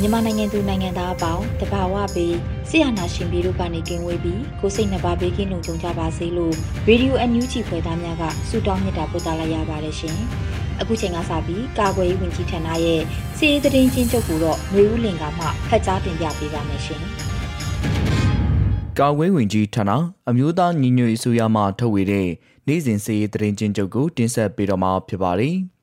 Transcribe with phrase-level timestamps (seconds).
[0.00, 2.36] မြန်မာနိုင်ငံသူနိုင်ငံသားအပေါင်းတဘာဝပြီး
[2.68, 6.54] ဆရာနာရှင်ပြည်တို့ကနေကင်းဝေးပြီးကိုစိတ်နှပါဘေးကင်းလုံခြုံကြပါစေလို့
[6.88, 10.18] ရေဒီယိုအန်ယူဂျီဖွယ်သားများကဆုတောင်းမေတ္တာပို့သလိုက်ရပါတယ်ရှင်။
[10.80, 13.00] အခုချိန်ကစပြီးကာကွယ်ရေးဝန်ကြီးဌာနရဲ့
[13.36, 17.02] စီးရေးသတင်းချင်းချုပ်ကိုတော့မျိုးဦးလင်ကမှဖတ်ကြားတင်ပြပေးပါမယ်ရှင်။
[18.98, 19.90] ကာကွယ်ဝင်ကြီးဌာန
[20.30, 22.28] အမျိုးသားညီညွတ်ရေးအစိုးရမှထုတ်ဝေတဲ့
[22.66, 25.56] နိုင်စဉ်စီးရေးသတင်းချင်းချုပ်ကိုတင်ဆက်ပေးတော့မှာဖြစ်ပါတယ်။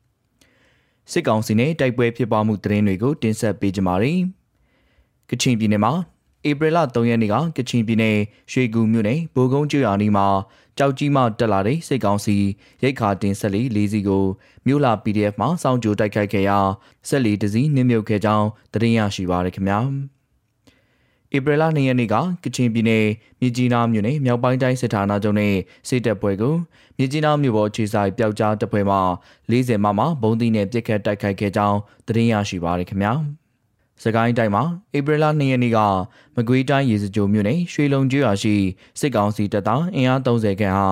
[1.11, 4.19] စစ်ကောင်စီနဲ့တိုက်ပွဲဖြစ်ပွားမှုသတင်းတွေကိုတင်ဆက်ပေးကြပါမယ်။
[5.30, 5.94] ကချင်ပြည်နယ်မှာ
[6.49, 8.17] ဧပြီလ3ရက်နေ့ကကချင်ပြည်နယ်
[8.52, 10.27] ရွှေကူမြို့နယ်ဘိုးကုန်းကျွော်နီမှာ
[10.77, 12.36] ကြောက်ကြီးမှတက်လာတဲ့စစ်ကောင်စီ
[12.83, 14.25] ရိတ်ခါတင်ဆက်လီ၄စီးကို
[14.66, 16.59] မြို့လာ PDF မှာစောင့်ကြိုတိုက်ခိုက်ခဲ့ရာ
[17.08, 19.80] ဆက်လီတစည်းနှင်းမြုပ်ခဲ့ကြောင်းသတင်းရရှိပါရခင်ဗျာ။
[21.36, 23.06] ဧပြီလ2ရက်နေ့ကကချင်ပြည်နယ်
[23.39, 25.53] မြစ်ကြီးနားမြို့နယ်မြောက်ပိုင်းတိုင်းစစ်ဌာနချုပ်နဲ့
[25.88, 26.56] စစ်တပ်ပွဲကို
[26.97, 28.97] မြစ်ကြီးနားမြို့ပေါ်ခြေဆိုင်ပျောက်ကြားတပ်ဖွဲ့မှ
[29.52, 33.14] 40မမဘုံသီးနဲ့ပြစ်ခတ်တိုက်ခိုက်ခဲ့ကြောင်းသတင်းရရှိပါရခင်ဗျာ။
[34.03, 34.64] စကိုင်းတိုင်းမှာ
[34.98, 35.80] ဧပြီလ2ရက်နေ့က
[36.36, 38.55] မကွေးတိုင်းရေစကြိုမြို့နယ်ရွှေလုံကျွော်ရှိ
[38.99, 40.88] စစ်ကောင်စီတပ်သားအင်အား30ခန့်ဟာ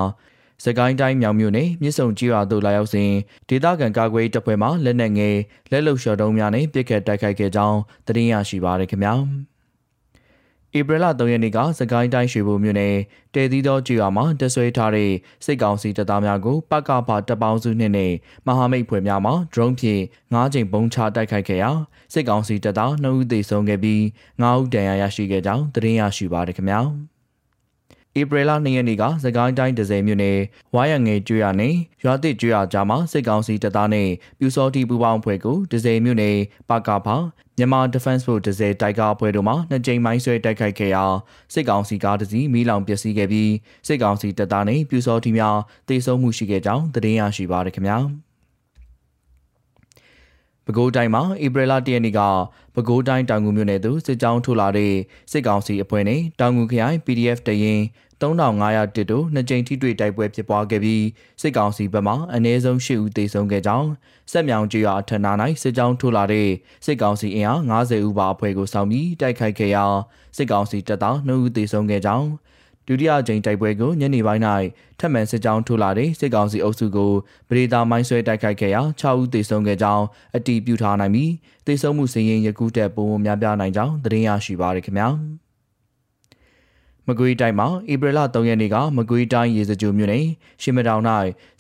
[0.64, 3.12] စကိုင်းတိုင်းမြောင်မြို့နယ်မြစ်ဆုံကျွော်သို့လာရောက်စဉ်
[3.50, 5.36] ဒေသခံကာကွယ်တပ်ဖွဲ့မှလက်နက်ငယ်
[5.72, 9.16] လက်လုံလျှော်တုံးများနဲ့ပြစ်ခတ်တိုက်ခိုက်ခဲ့ကြောင်းသတင်းရရှိပါရခင်ဗျာ။
[10.80, 12.96] ဧပြီလ3ရက်နေ့ကစကိုင်းတိုင်းရွှေဘိုမြို့နယ်
[13.36, 15.12] တဲသီးသောကျွော်မှာတဆွဲထားတဲ့
[15.46, 18.14] စစ်ကောင်စီတပ်သားများကိုပကဖတပ်ပေါင်းစုနှင့်နဲ့
[18.48, 20.02] မဟာမိတ်ဖွဲ့များမှ drone ဖြင့်
[20.34, 21.72] ၅ချိန်ပုံချတိုက်ခိုက်ခဲ့ရာ
[22.14, 24.02] စစ်ကောင်စီတပ်သား2ဦးသေဆုံးခဲ့ပြီး
[24.42, 26.82] 9ဦးဒဏ်ရာရရှိခဲ့ကြောင်းသတင်းရရှိပါရခင်ဗျာ။
[28.20, 30.40] ဧပြီလ2ရက်နေ့ကစကိုင်းတိုင်းဒဇယ်မြို့နယ်
[30.76, 34.10] ဝါရငယ်ကျွော်နဲ့ရွာတိကျွော်ကြားမှာစစ်ကောင်စီတပ်သားနဲ့
[34.40, 36.38] ပြူစောတိပူပေါင်းဖွဲ့ကိုဒဇယ်မြို့နယ်
[36.70, 37.08] ပကဖ
[37.58, 41.06] မြန်မာ Defense Force ဒဇယ်တိုက်ကားအဖွဲ့တို့မှနှစ်ကြိမ်မိုင်းဆွဲတိုက်ခိုက်ခဲ့ရာ
[41.54, 43.52] စစ်ကောင်စီကားတစ်စီးမီးလောင်ပျက်စီးခဲ့ပြီး
[43.88, 45.58] စစ်ကောင်စီတပ်သားနဲ့ပြူစောတိများ
[45.90, 48.00] တေဆုံးမှုရှိခဲ့ကြောင်းသတင်းရရှိပါရခင်ဗျာ။
[50.68, 52.22] ပဲခူးတိုင်းမှာဧပြီလ၁ရက်နေ့က
[52.76, 54.94] ပဲခူးတိုင်းတောင်ငူမြို့နယ်သို့စစ်ကြောင်းထိုးလာတဲ့
[55.32, 57.82] စစ်ကောင်စီအဖွဲ့နဲ့တောင်ငူခရိုင် PDF တရင်
[58.22, 61.04] 3500တစ်တို့နှစ်ကြိမ်ထိတွေ့တိုက်ပွဲဖြစ်ပွားခဲ့ပြီး
[61.42, 63.90] စစ်ကောင်စီဘက်မှအနည်းဆုံး10ဦးသေဆုံးခဲ့ကြောင်း
[64.32, 65.32] စက်မြောင်ကျွာအထက်နာ၌
[65.62, 66.50] စစ်ကြောင်းထိုးလာတဲ့
[66.86, 69.86] စစ်ကောင်စီအင်အား90ဦးပါအဖွဲ့ကိုဆောင်ပြီးတိုက်ခိုက်ခဲ့ရာ
[70.38, 72.28] စစ်ကောင်စီတပ်သား2ဦးသေဆုံးခဲ့ကြောင်း
[72.88, 74.44] ဒုတိယကြိမ်တိုက်ပွဲကိုညနေပိုင်း၌
[75.00, 77.12] ထပ်မံစစ်ကြောင်းထိုးလာတဲ့စစ်ကောင်စီအုပ်စုကို
[77.50, 80.06] ပရိသာမိုင်းဆွဲတိုက်ခိုက်ခဲ့ရာ6ဦးသေဆုံးခဲ့ကြောင်း
[80.36, 81.32] အတည်ပြုထားနိုင်ပြီး
[81.68, 85.10] သေဆုံးမှုစည်ရင်ယခုတက်ပုံများပြားနိုင်ကြောင်းသတင်းရရှိပါရခင်ဗျာ။
[87.08, 90.26] မကွေးတိုင်းမှာဧပြီလ3ရက်နေ့ကမကွေးတိုင်းရေစကြိုမြို့နယ်
[90.62, 91.04] ရှစ်မတောင်၌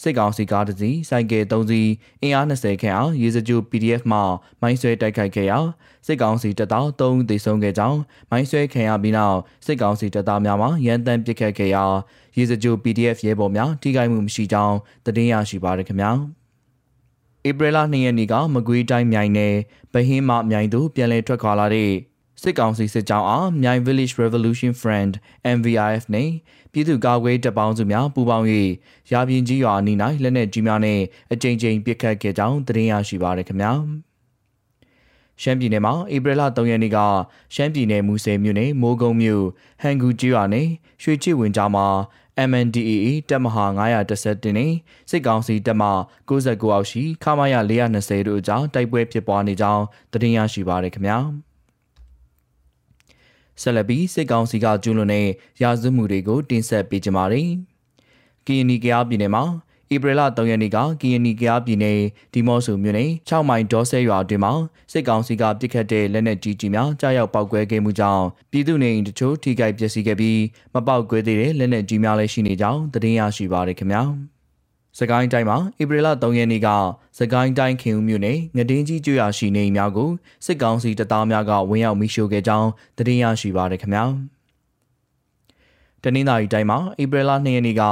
[0.01, 1.89] စစ်ကောင်စီကားတစ်စီးစိုက်ကယ်3စီး
[2.21, 4.19] အင်အား20ခန့်အားရေစကြို PDF မှ
[4.61, 5.59] မိုင်းဆွဲတိုက်ခိုက်ခဲ့ရာ
[6.05, 11.83] စစ်ကောင်စီတပ်သား3ဦးသေဆုံးခဲ့ကြောင်းမိုင်းဆွဲခံရပြီးနောက်စစ်ကောင်စီတပ်သားများမှရန်တမ်းပစ်ခတ်ခဲ့ရာ
[12.37, 14.75] ရေစကြို PDF ရဲဘော်များထိခိုက်မှုမရှိကြောင်း
[15.05, 16.11] သတင်းရရှိပါရခင်ဗျာ
[17.47, 19.55] ဧပြီလ2ရက်နေ့ကမကွေးတိုင်းမြိုင်နယ်
[19.93, 21.91] ဗဟင်းမမြိုင်သို့ပြန်လည်ထွက်ခွာလာတဲ့
[22.41, 25.13] စစ်ကောင်စီစစ်ကြောင်းအားမြိုင် Village Revolution Front
[25.57, 26.29] MVRF နဲ့
[26.71, 28.45] ပြည်သူ့ကာကွယ်တပ်ပေါင်းစုများပူးပေါင်း၍
[29.11, 30.99] ရာပြင်ကြီးရွာအနီး၌လက်နက်ကြီးများနဲ့
[31.33, 33.73] အကြိမ်ကြိမ်ပစ်ခတ်ခဲ့ကြောင်းသတင်းရရှိပါရခင်ဗျာ
[35.41, 36.97] ရှမ်းပြည်နယ်မှာဧပြီလ3ရက်နေ့က
[37.55, 39.45] ရှမ်းပြည်နယ်မူဆယ်မြို့နယ်မိုးကုံမြို့
[39.81, 40.67] ဟန်ဂူကျွာနယ်
[41.03, 41.87] ရွှေချစ်ဝင်ကြားမှာ
[42.49, 44.71] MNDAA တပ်မဟာ911နဲ့
[45.09, 45.83] စစ်ကောင်စီတပ်မ
[46.29, 51.19] 69အောက်ရှိခမာရ420တို့အကြားတိုက်ပွဲဖြစ်ပွားနေကြောင်းသတင်းရရှိပါရခင်ဗျာ။
[53.61, 55.27] ဆက်လက်ပြီးစစ်ကောင်စီကကျူးလွန်တဲ့
[55.61, 57.49] ရာဇဝတ်မှုတွေကိုတင်ဆက်ပေးကြပါမယ်။
[58.45, 59.43] ကီယနီကယားပြည်နယ်မှာ
[59.93, 61.99] ဧပြီလ3ရက်နေ့ကကီယနီကယားပြည်နယ်
[62.33, 64.53] ဒီမော့ဆူမြို့နယ်6မိုင်ဒေါ်ဆဲရွာအတွင်းမှာ
[64.91, 70.39] စစ်ကောင်စီကပစ်ခတ်တဲ့လက်နက်ကြီးကြီးများကြားရောက်ပောက်ကွဲခဲ့မှုကြောင့်ပြည်သူနေအိမ်တချို့ထိခိုက်ပျက်စီးခဲ့ပြီး
[70.73, 74.03] မပောက်ကွဲသေးတဲ့လက်နက်ကြီးများလည်းရှိနေကြောင်းသတင်းရရှိပါရခင်ဗျာ။
[74.99, 76.67] စကိုင်းတိုင်းမှာဧပြီလ3ရက်နေ့က
[77.19, 80.09] စကိုင်းတိုင်းခင်ဦးမြို့နယ်ငဒင်းကြီးကျွရရှိနေများကို
[80.45, 84.05] စစ်ကောင်စီတပ်သားများကဝင်ရောက်မိရှို့ခဲ့ကြောင်းသတင်းရရှိပါရခင်ဗျာ။
[86.05, 87.83] တနင်္သာရီတိုင်းမှာဧပြီလ2ရက်နေ့က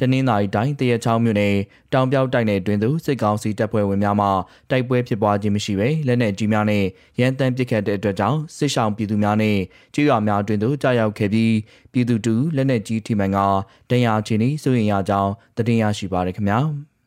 [0.00, 1.54] တနင်္သာရီတိုင်းတရချောင်းမြို့နယ်
[1.92, 4.28] တောင်ပြောက်တိုက်နယ်တွင်သို့စစ်ကောင်စီတပ်ဖွဲ့ဝင်များမှ
[4.70, 6.84] တိုက်ပွဲဖြစ်ပွားခြင်းမရှိဘဲလက်နက်ကြီးများနဲ့
[7.20, 9.56] ရန်တမ်းပစ်ခတ်တဲ့အတွက်ကြောင့်စစ်ဆောင်ပြည်သူများနဲ့
[9.94, 11.54] ကြေးရွာများတွင်သို့ကြာရောက်ခဲ့ပြီး
[11.92, 13.38] ပြည်သူတူလက်နက်ကြီးထိမှန်က
[13.90, 16.60] ဒဏ်ရာချင်းဤစိုးရင်ရကြောင်းသတင်းရရှိပါရခင်ဗျာ။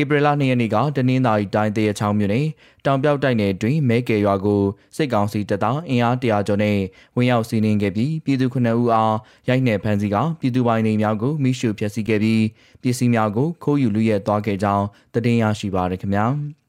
[0.00, 2.46] ဧပြီလ2ရက်နေ့ကတနင်္သာရီတိုင်းတရချောင်းမြို့နယ်
[2.84, 4.62] တောင်ပြောက်တိုက်နယ်တွင်မဲကေရွာကို
[4.96, 6.78] စစ်ကောင်စီတပ်သားအင်အားတရာကျော်နဲ့
[7.16, 9.16] ဝင်ရောက်စီးနင်းခဲ့ပြီးပြည်သူ9ဦးအား
[9.48, 12.44] ရိုက်နှက်ဖမ်းဆီးကပြည်သူပိုင်နေများကိုမိရှုဖျက်ဆီးခဲ့ပြီး
[12.82, 16.26] ပစ္စည်းများကိုခိုးယူလူရဲသွားခဲ့ကြောင်းသတင်းရရှိပါရခင်ဗျာ။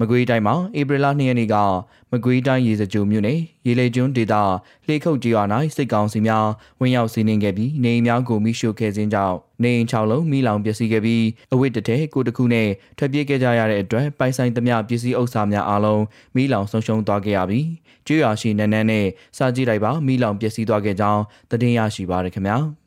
[0.00, 1.56] မကွေးတိုင်းမှာဧပြီလ2ရက်နေ့က
[2.12, 4.34] မကွေးတိုင်းရေစကြိုမြို့နယ်ရေလေကျွန်းဒေသ
[4.86, 5.42] လှေခုတ်ကျွာ၌
[5.76, 6.46] စစ်ကောင်စီများ
[6.80, 16.02] ဝင်ရောက်စီးနင်းခဲ့ပြီးနေအိမ်များကိုမိရှို့ခဲ့ခြင်းကြောင့်နေအိမ်6လုံးမိလောင်ပျက်စီးခဲ့ပြီးအဝတ်တထဲကိုတခုနဲ့ထွက်ပြေးခဲ့ကြရတဲ့အတွက်ပိုင်ဆိုင်သမျှပစ္စည်းဥစ္စာများအားလုံး
[16.36, 17.66] မိလောင်ဆုံးရှုံးသွားခဲ့ရပြီး
[18.06, 19.06] ကျွာရှိနန်းနန်းနဲ့
[19.36, 22.58] စာကြည့်လိုက်ပါမိလောင်ပျက်စီးသွားခဲ့ကြောင်းသတင်းရရှိပါရခင်ဗျာ။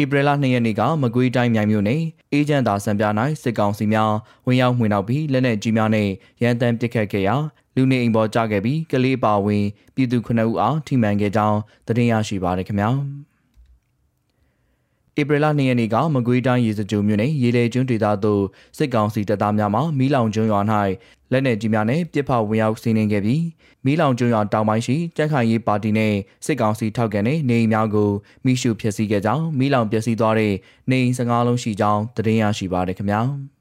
[0.00, 2.02] ဧပြီလ2ရက်နေ့ကမကွေးတိုင်းမြိုင်မြို့နယ်
[2.32, 3.04] အေဂျင့်သာစံပြ၌
[3.42, 4.12] စစ်ကောင်စီများ
[4.46, 6.08] ဝင်ရောက်မှွေနှောက်ပြီးလက်နက်ကြီးများနဲ့
[6.42, 7.36] ရန်တမ်းပစ်ခတ်ခဲ့ရာ
[7.74, 9.64] လူနေအိမ်ပေါ်ကျခဲ့ပြီးကလေးပါဝင်
[9.94, 12.90] ပြည်သူ9ဦးအားထိမှန်ခဲ့ကြောင်းသတင်းရရှိပါရခင်ဗျာ
[15.20, 18.42] ဧပြီလ2ရက်နေ့ကမကွေးတိုင်းရေစကြိုမြို့နယ်ရေလေကျွန်းဒေသသို့
[18.76, 20.60] စစ်ကောင်စီတပ်သားများမှမီးလောင်ကျွန်းရွာ၌
[21.32, 23.42] လက်နက်ကြီးများနဲ့ပြစ်ဖောက်ဝင်ရောက်စီးနင်းခဲ့ပြီး
[23.84, 26.14] မီးလောင်ကျွန်းရွာတောင်ပိုင်းရှိကြက်ခိုင်ရေးပါတီနဲ့
[26.46, 28.10] စစ်ကောင်စီထောက်ခံတဲ့နေအိမ်များကို
[28.44, 30.54] မိရှုဖျက်ဆီးခဲ့ကြောင်းမီးလောင်ပျက်စီးသွားတဲ့
[30.90, 33.22] နေအိမ်15လုံးရှိကြောင်းသတင်းရရှိပါရခင်ဗျာ။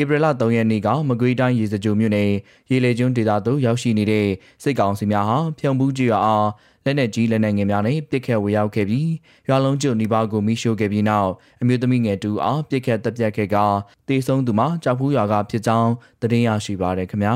[0.00, 2.30] ဧပြီလ3ရက်နေ့ကမကွေးတိုင်းရေစကြိုမြို့နယ်
[2.70, 4.26] ရေလေကျွန်းဒေသသို့ရောက်ရှိနေတဲ့
[4.62, 6.46] စစ်ကောင်စီများဟာဖြုံဘူးကျွာအား
[6.84, 9.10] လက်နက်ကြီးလက်နက်ငယ်များနဲ့ပစ်ခတ်ဝေရောက်ခဲ့ပြီး
[9.48, 11.30] ရွာလုံးကျွနီပါကိုမိရှို့ခဲ့ပြီးနောက်
[11.62, 13.56] အမျိုးသမီးငယ်တူအားပစ်ခတ်တပ်ပြတ်ခဲ့က
[14.08, 17.34] တေဆုံးသူမှာကြောက်ဖူးရွာကဖြစ်ကြောင်းသတင်းရရှိပါရခင်ဗျာ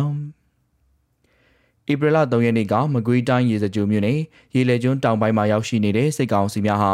[1.90, 4.20] ဧပြီလ3ရက်နေ့ကမကွေးတိုင်းရေစကြိုမြို့နယ်
[4.54, 6.92] ရေလေကျွန်းတောင်ပိုင်းမှာရောက်ရှိနေတဲ့စစ်ကောင်စီများဟာ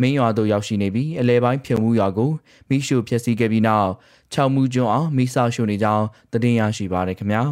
[0.00, 2.30] မင်းရွာသို့ရောက်ရှိနေပြီးအလဲပိုင်းဖြုံမှုရွာကို
[2.68, 3.90] မိရှုဖျက်ဆီးခဲ့ပြီးနောက်
[4.34, 7.44] ၆မှုကျွန်းအောင်မိဆရှုနေကြောင်းသတင်းရရှိပါရခင်ဗျာ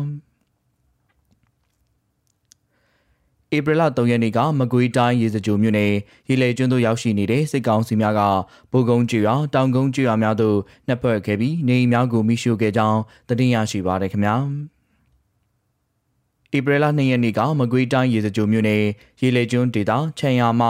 [3.57, 5.93] ဧပြီလ3ရက်နေ့ကမကွေးတိုင်းရေစကြိုမြို့နယ်
[6.29, 8.21] ရေလေကျွန်းသို့ရောက်ရှိနေတဲ့စစ်ကောင်စီများက
[8.73, 14.37] ဗိုလ်ကုန်းကျွော်တောင်ကုန်းကျွော်များသို့နှက်ဖွဲ့ခဲ့ပြီးနေအိမ်များကိုမိရှုခဲ့ကြောင်းသတင်းရရှိပါရခင်ဗျာ
[16.57, 18.83] ဧပြီလ2ရက်နေ့ကမကွေးတိုင်းရေစကြိုမြို့နယ်
[19.21, 20.63] ရေလေကျွန်းဒေသချန်ရမ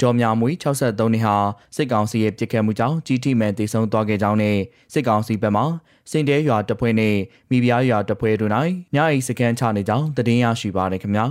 [0.00, 1.36] ဒေါ်မြမွေ63နှစ်ဟာ
[1.76, 4.58] စစ်ကောင်စီရဲ့ပြစ်ခတ်မှုကြောင့်ကြီးထိမှန်တည်ဆုံသွားခဲ့ကြောင်းနဲ့
[4.92, 5.64] စစ်ကောင်စီဘက်မှ
[6.10, 7.16] စင်တဲရွာတပ်ဖွဲ့နဲ့
[7.50, 8.52] မိဖုရားရွာတပ်ဖွဲ့တို့၌
[8.94, 11.26] ညအိစကန်ချနေကြောင်းသတင်းရရှိပါရခင်ဗျာ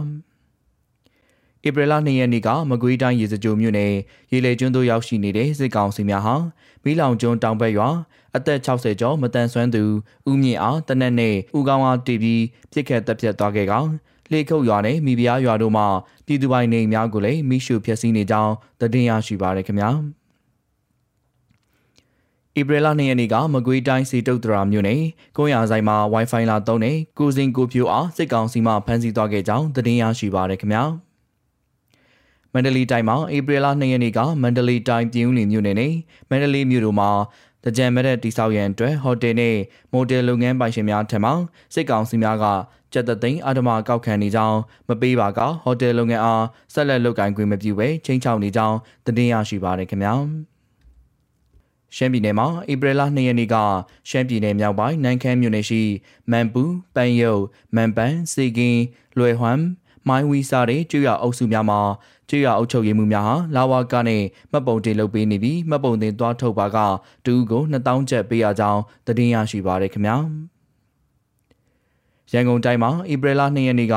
[1.65, 3.93] ဧပြီလ2ရက်နေ့ကမကွေးတိုင်းရေစကြိုမြို့နယ်
[4.31, 6.35] ရေလေကျွန်းသို့ရောက်ရှိနေတဲ့စစ်ကောင်စီများဟာ
[6.83, 7.89] မီးလောင်ကျွန်းတောင်ဘက်ရွာ
[8.35, 9.83] အသက်60ကျော်မတန်ဆွမ်းသူ
[10.29, 13.89] ဦးမြင့်အားတနက်နဲ့ဦးကောင်းအားတီးပြီးပြစ်ခတ်တပ်ဖြတ်သွားခဲ့ကောင်
[14.31, 15.83] လေခုတ်ရွာနဲ့မိဖုရားရွာတို့မှ
[16.25, 19.89] ပြည်သူပိုင်နေများကိုလည်းမိရှုဖျက်ဆီးနေကြောင်းသတင်းရရှိပါရခင်ဗျာ။
[22.59, 25.01] ဧပြီလ2ရက်နေ့ကမကွေးတိုင်းစီတုတ်တရာမြို့နယ်
[25.37, 31.06] ကုန်းရဆိုင်မှာ Wi-Fi လာသုံးတဲ့ကိုစင်ကိုဖြိုအားစစ်ကောင်စီမှဖမ်းဆီးသွားခဲ့ကြောင်းသတင်းရရှိပါရခင်ဗျာ။မ
[32.57, 35.93] န္တလေးတိုင်းမှာဧပြီလ2ရက်နေ့ကမန္တလေးတိုင်းပြည်ဦးလီမြို့နယ်နဲ့
[36.29, 37.09] မန္တလေးမြို့တို့မှာ
[37.63, 39.55] တကြံမဲ့တဲ့တိဆောက်ရန်အတွက်ဟိုတယ်နဲ့
[39.91, 41.31] မိုတယ်လုပ်ငန်းပိုင်ရှင်များထံမှ
[41.73, 42.45] စစ်ကောင်စီများက
[42.93, 46.43] ကြက်တသိန်းအာဓမကောက်ခံနေကြောင်းမပေးပါကဟိုတယ်လုပ်ငန်းအား
[46.73, 50.13] ဆက်လက်လုပ်ကိုင်ခွင့်မပြုဘဲချင်းချောက်နေကြောင်းသတင်းရရှိပါရခင်ဗျာ
[51.95, 53.55] ရှမ်းပြည်နယ်မှာဧပြီလ2ရက်နေ့က
[54.09, 55.81] ရှမ်းပြည်နယ်မြောက်ပိုင်းနိုင်ခမ်းမြို့နယ်ရှိ
[56.31, 56.63] မန်ပူ
[56.95, 57.43] ပန်ယုတ်
[57.75, 58.81] မန်ပန်စေကင်း
[59.17, 59.61] လွယ်ဟွမ်
[60.09, 61.79] မိုင်းဝီစာတဲ့ကျွရအုပ်စုများမှာ
[62.29, 66.77] ကျွရအုပ်ချုပ်ရေးမှုများဟာလာဝါကနဲ့မှတ်ပုံတင်လုပ်ပေးနေပြီးမှတ်ပုံတင်သွားထုတ်ပါက
[67.25, 70.17] တူကို2000ကျပ်ပေးရကြောင်းသတင်းရရှိပါရခင်ဗျာ
[72.33, 73.95] ရန်ကုန်တိုင်းမှာဧပြီလ2ရက်နေ့က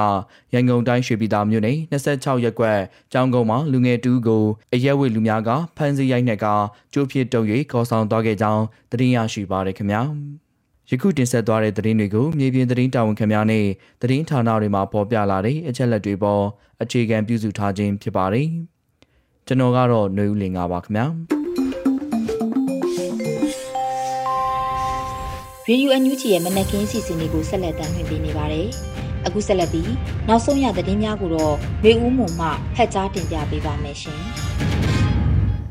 [0.54, 2.78] ရန်ကုန်တိုင်းရွှေပြည်သာမြို့နယ်26ရပ်ကွက်
[3.12, 6.46] ကျောင်းကုန်းမှာလူငယ်တူကိုအရက်ဝိလူများကဖမ်းဆီးရိုက်နှက်က
[6.92, 10.02] ကျိုးဖြစ်တုံ၍ခေါ်ဆောင်သွားခဲ့ကြောင်းသတင်းရရှိပါရခင်ဗျာ
[10.92, 13.64] ယခုတင်ဆက်သွားတဲ့သတင်းတွေကိုမြေပြင်သတင်းတာဝန်ခံများနဲ့
[14.02, 16.42] သတင်းဌာနတွေမှာပေါ်ပြလာတဲ့အချက်လက်တွေပေါ်
[16.82, 18.48] အခြေခံပြုစုထားခြင်းဖြစ်ပါတယ်။
[19.46, 21.06] ကျွန်တော်ကတော့ຫນွေဦးလင်ပါခင်ဗျာ။
[25.68, 28.66] ရေဒီယိုအန်ယူဂျီရဲ့မနက်ခင်းစီစဉ်လေးကိုဆက်လက်တင်ပြနေပါတယ်။
[29.26, 29.92] အခုဆက်လက်ပြီး
[30.28, 31.54] နောက်ဆုံးရသတင်းများကိုတော့
[31.84, 34.20] မေဦးမုံမှဖတ်ကြားတင်ပြပေးပါမယ်ရှင်။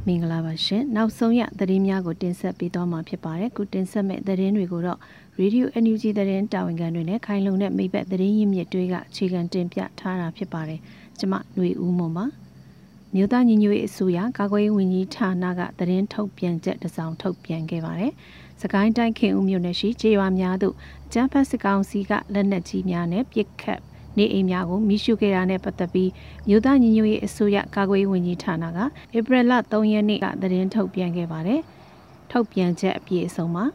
[0.10, 5.00] မင်္ဂလာပါရှင်။နောက်ဆုံးရသတင်းများကိုတင်ဆက်ပေးသွားမှာဖြစ်ပါတယ်။ခုတင်ဆက်မဲ့သတင်းတွေကိုတော့
[5.40, 10.80] Radio NUG သတင်းတာဝန်ခံတွေနဲ့ခိုင်လုံတဲ့မိဘသတင်းရင်းမြစ်တွေကအခြေခံတင်ပြထားတာဖြစ်ပါတယ်။
[11.20, 12.26] ကျွန်မຫນွေဦးမွန်ပါ။
[13.16, 18.12] မြို့သားညီညွတ်ရေးအစိုးရကာကွယ်ရေးဝန်ကြီးဌာနကသတင်းထုတ်ပြန်ချက်တစ်စောင်ထုတ်ပြန်ခဲ့ပါတယ်။
[18.62, 20.76] စကိုင်းတိုင်းခင်ဦးမြို့နယ်ရှိခြေရွာများသို့
[21.14, 23.80] ကျန်းဖတ်စစ်ကောင်စီကလက်နက်ကြီးများနဲ့ပစ်ခတ်
[24.20, 26.10] နေအိမ်များကိုမိရှုခဲ့တာနဲ့ပတ်သက်ပြီး
[26.48, 28.80] မြို့သားညီညွတ်ရေးအစိုးရကာကွယ်ရေးဝန်ကြီးဌာနက
[29.18, 31.62] ဧပြီလ3ရက်နေ့ကသတင်းထုတ်ပြန်ခဲ့ပါတယ်။
[32.32, 33.66] ထုတ်ပြန်ချက်အပြည့်အစုံမှာ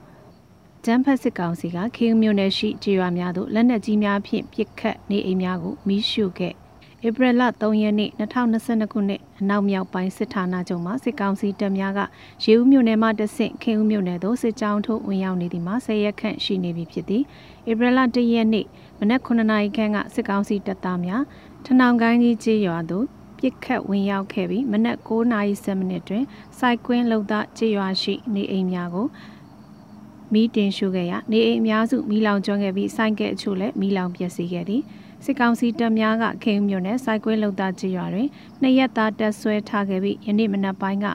[0.84, 6.54] ကျန်းဖတ်စစ်ကောင်စီကခေဦးမြို့နယ်ရှိခြေရွာများသို့လက်နက်ကြီးများဖြင့်ပစ်ခတ်နေအိမ်များကိုမိရှုခဲ့
[7.08, 12.00] ဧပြီလ3ရက်နေ့2022ခုနှစ်အနောက်မြောက်ပိုင်းစစ်ဌာနချုပ်မှစစ်ကောင်စီတပ်များက
[12.44, 17.22] ရေဦးမြို့နယ်မှတဆင့်ခင်ဦးမြို့နယ်သို့စစ်ကြောင်းထိုးဝင်ရောက်နေသည်မှာ10ရက်ခန့်ရှိနေပြီဖြစ်သည်
[17.70, 18.66] ဧပြီလ1ရက်နေ့
[19.00, 21.22] မနက်9နာရီခန့်ကစစ်ကောင်စီတပ်သားများ
[21.64, 23.04] ထနောင်ကိုင်းကြီးကျေးရွာသို့
[23.38, 26.24] ပြစ်ခတ်ဝင်ရောက်ခဲ့ပြီးမနက်9:30မိနစ်တွင်
[26.58, 29.06] စိုက်ကွင်းလုံသားကျေးရွာရှိနေအိမ်များကို
[30.32, 34.82] မီးတင်ရှို့ခဲ့ရနေအိမ်အများစုမီးလောင်ကျွမ်းခဲ့ပြီးစိုက်ကဲအချို့လည်းမီးလောင်ပျက်စီးခဲ့သည်
[35.26, 38.28] စစ်ကောင်စီတပ်များကခင်မြို့နယ်စိုက်ကွင်းလုံသားကျေးရွာတွင်
[38.62, 41.06] နှစ်ရက်သားတပ်ဆွဲထားခဲ့ပြီးယနေ့မနက်ပိုင်းက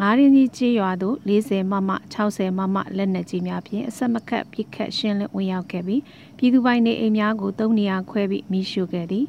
[0.00, 6.02] ငါးရင်းကြီးကျေးရွာသို့40မမ60မမလက်နက်ကြီးများဖြင့်အဆက်မခတ်ပစ်ခတ်ရှင်းလင်းဝင်ရောက်ခဲ့ပြီး
[6.38, 9.24] ပြည်သူပိုင်နေအိမ်များကိုသုံးနေရာခွဲပြီးမိရှုခဲ့သည်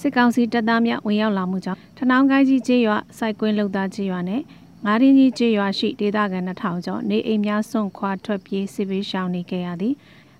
[0.00, 4.42] စစ်ကောင်စီတပ်သားများဝင်ရောက်လာမှုကြောင့်ထနောင်းကိုင်းကြီးကျေးရွာစိုက်ကွင်းလုံသားကျေးရွာနဲ့
[4.84, 9.94] ငါးရင်းကြီးကျေးရွာရှိဒေသခံ2000ကျော်နေအိမ်များစွန့်ခွာထွက်ပြေးစစ်ဘေးရှောင်နေကြရသည်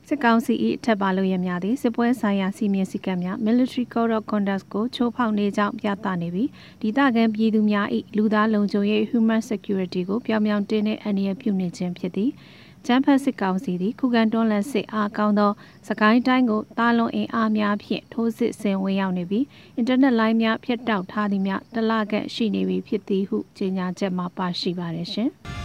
[0.09, 6.49] စစ်ကောင်စီ၏အထက်ပါလို့ရများသည့်စစ်ပွဲဆိုင်ရာစီမင်းစည်းကမ်းများ Military Code of Conduct ကိုချိုးဖောက်နေကြောင်းပြသနေပြီး
[6.83, 12.31] ဒေသခံပြည်သူများ၏လူသားလုံခြုံရေး Human Security ကိုပြောင်ပြောင်တင်းတဲ့အန္တရာယ်ပြုနေခြင်းဖြစ်သည်
[12.87, 15.53] ကျန်းဖတ်စစ်ကောင်စီသည်ခုခံတွန်းလှန်စစ်အားကောင်းသော
[15.89, 19.45] စကိုင်းတိုင်းကိုတာလွန်အင်အားများဖြင့်ထိုးစစ်ဆင်ဝင်ရောက်နေပြီး
[19.77, 25.31] အင်တာနက်လိုင်းများဖျက်တောက်ထားသည်များတလကန့်ရှိနေပြီဖြစ်သည်ဟုကြေညာချက်မှာပါရှိပါတယ်ရှင်။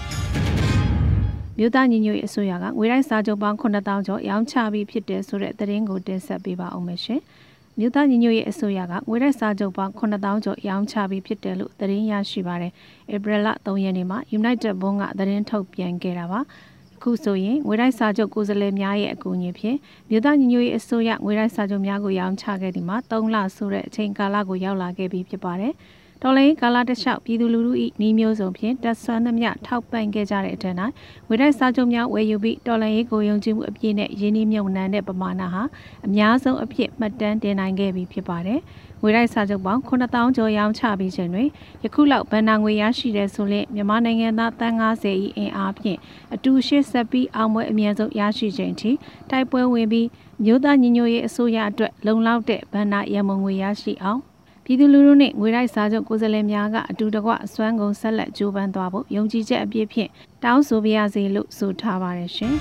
[1.62, 7.22] မြို့သားညီညွတ်ရေးအစိုးရကငွေရိုက်စာချုပ်ပေါင်း9000ကျော်ရောင်းချပြီးဖြစ်တယ်ဆိုတဲ့သတင်းကိုတင်ဆက်ပေးပါအောင်မယ်ရှင်။
[7.80, 12.72] မြို့သားညီညွတ်ရေးအစိုးရကငွေရိုက်စာချုပ်ပေါင်း9000ကျော်ရောင်းချပြီးဖြစ်တယ်လို့သတင်းရရှိပါတယ်။
[13.13, 16.39] ဧပြီလ3ရက်နေ့မှာ United Bond ကသတင်းထုတ်ပြန်ခဲ့တာပါ။
[17.04, 19.78] ခုဆိုရင်ငွေတိုက်စာချုပ်ကိုယ်စားလှယ်များရဲ့အကူအညီဖြင့်
[20.10, 25.74] မြို့သားညီညွတ်ရေးအစိုးရငွေတိုက်စာချုပ်များကိုရောင်းချခဲ့ဒီမှာ3လဆိုတဲ့အချိန်ကာလကိုရောက်လာခဲ့ပြီးဖြစ်ပါတယ်။
[26.23, 30.75] တော်လိုင်းကာလာတလျှောက်ပြည်သူလူထု၏နှီးမျိုးစုံဖြင့်တက်ဆွမ်းသမျှထောက်ပံ့ခဲ့ကြတဲ့အထက်၌
[31.29, 35.63] ဝေတိုက်စာချုပ်များဝယ်ယူပြီးတော်လိုင်းရေးကိုယုံကြည်မှုအပြည့်နဲ့ရင်းနှီးမြှုပ်နှံတဲ့ပမာဏဟာ
[36.05, 38.59] အများဆုံးအဖြစ်မှတ်တမ်းတင်နိုင်ခဲ့ပြီးဖြစ်ပါတယ်။
[39.01, 41.49] ငွေတိုက်စာချုပ်ပေါင်း9000ကျော်ရောင်းချပြီးခြင်းတွင်
[41.83, 45.99] ယခုလောက်ဗန်နာငွေရရှိတဲ့ဆိုရင်မြန်မာနိုင်ငံသားတန်း90၏အင်အားဖြင့်
[46.33, 48.91] အတူရှေ့ဆက်ပြီးအောင်ပွဲအမြင့်ဆုံးရရှိခြင်းထိ
[49.29, 50.07] တိုက်ပွဲဝင်ပြီး
[50.43, 54.21] မြို့သားညီညွတ်ရေးအစိုးရအတွက်လုံလောက်တဲ့ဗန်နာရမုံငွေရရှိအောင်
[54.71, 60.09] ပြည်သူလူထုနဲ့ငွေတိုက်စားချုပ်ကိုယ်စားလှယ်များကအတူတကွအစွမ်းကုန်ဆက်လက်ကြိုးပမ်းသွားဖို့ယုံကြည်ချက်အပြည့်ဖြင့်
[60.43, 62.55] တောင်းဆိုပါရစေလို့ဆိုထားပါတယ်ရှင်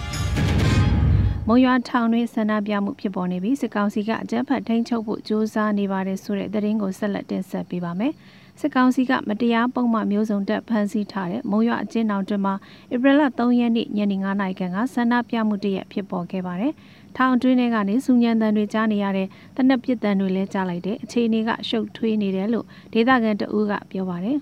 [1.49, 8.13] ။မုံရွာထောင်တွင်ဆန္ဒပြမှုဖြစ်ပေါ်နေပြီးစစ်ကောင်စီကအကြမ်းဖက်ထိန်းချုပ်ဖို့ကြိုးစားနေပါတယ်ဆိုတဲ့သတင်းကိုဆက်လက်တင်ဆက်ပေးပါမယ်။
[8.61, 12.55] စစ်ကောင်စီကမတရားပုံမှန်မျိုးစုံတက်ဖမ်းဆီးထားတဲ့မုံရွာအကျဉ်းထောင်တွင်မှာ
[12.95, 16.73] ဧပြီလ3ရက်နေ့ညနေ9:00နာရီခန့်ကဆန္ဒပြမှုတရက်ဖြစ်ပေါ်ခဲ့ပါတယ်။
[17.19, 24.39] ထောင်အတွင်းထဲကနေစူညံတန်တွေကြားနေရတဲ့တနက်ပစ်တန်တွေလည်းကြားလိုက်တဲ့အခြေအနေကရှုပ်ထွေးနေတယ်လို့ဒေသခံတအူးကပြောပါတယ်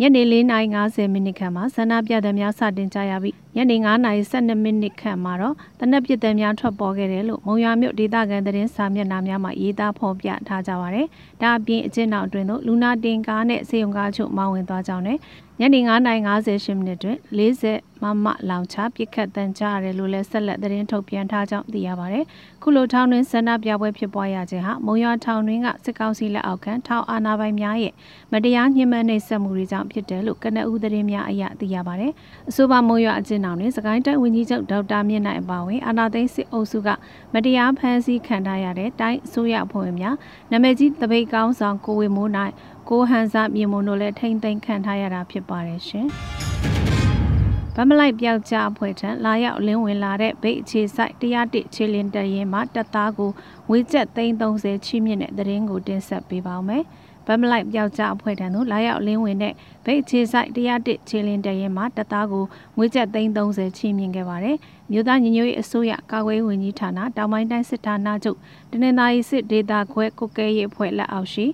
[0.00, 11.06] ညနေ4:50မိနစ်ခန့်မှာဆန္ဒပြတဲ့များစတင်ကြရပြီး ညနေ9:12မိနစ်ခန့်မှာတော့တနက်ပစ်တဲ့များထွက်ပေါ်ခဲ့တယ်လို့မုံရွာမြို့ဒေသခံသတင်းစာမျက်နှာများမှာရေးသားဖော်ပြထားကြပါတယ်။
[11.42, 15.18] ဒါအပြင်အကျဉ်းနောက်အတွင်းသို့လူနာတင်ကားနဲ့စေယုံကားချို့မောင်းဝင်သွားကြောင်းနဲ့
[15.60, 22.24] ညနေ9:58မိနစ်တွင်40မမလောင်ချပြစ်ခတ်တန်ကြရတယ်လို့လည်းဆက်လက်သတင်းထုတ်ပြန်ထားကြောင်းသိရပါတယ်။
[22.62, 27.94] ခုလိုထောင်တွင်ဆန္ဒပြပွဲဖြစ်ပွားရခြင်းဟာမုံရွာထောင်တွင်ကစစ်ကောင်စီလက်အောက်ခံထောင်အာဏာပိုင်များရဲ့
[28.32, 32.12] မတရားညှဉ်းပန်းနှိပ်စက်မှုတွေကြောင့်ဖြစ်တယ်လို့ကနဦးသတင်းများအရသိရပါတယ်။
[32.48, 36.88] အဆိုပါမုံရွာအကျဉ်းထောင်တွင်စကိုင်းတိုင်းဝန်ကြီးချုပ်ဒေါက်တာမြင့်နိုင်အပါအဝင်အာဏာသိမ်းစစ်အုပ်စုက
[37.34, 40.16] မတရားဖမ်းဆီးခံထားရတဲ့တိုင်းအစိုးရအဖွဲ့ဝင်များ
[40.50, 42.52] နာမည်ကြီးတပိတ်ကောင်းဆောင်ကိုဝေမိုးနိုင်
[42.88, 46.06] ကိုဟန်စာမြေမုံတို့လည်းထိမ့်သိမ်းခံထားရတာဖြစ်ပါတယ်ရှင်။
[47.74, 53.30] ဗမလိုက်ပြောက်ကြအဖွဲ့ထံလာရောက်လင်းဝင်လာတဲ့ဗိတ်အခြေဆိုင်တရားတစ်ချေလင်းတရင်မှာတပ်သားကို
[53.70, 56.84] ဝေကျက်သိန်း30ချီးမြင့်တဲ့သတင်းကိုတင်ဆက်ပေးပါောင်းမယ်။
[57.28, 59.54] ဗမလိုက်ပြောက်ကြအဖွဲ့ထံသို့လာရောက်လင်းဝင်တဲ့
[59.84, 62.44] ဗိတ်အခြေဆိုင်တရားတစ်ချေလင်းတရင်မှာတပ်သားကို
[62.76, 64.56] ငွေကျပ်သိန်း30ချီးမြင့်ခဲ့ပါတယ်။
[64.90, 68.38] မြို့သားညီညွတ်ရေးအစိုးရကာကွယ်ဝင်ကြီးဌာနတောင်ပိုင်းတိုင်းစစ်ဌာနချုပ်
[68.72, 71.46] တနင်္သာရီစစ်ဒေသခွဲကုကဲရေးအဖွဲ့လက်အောက်ရှိ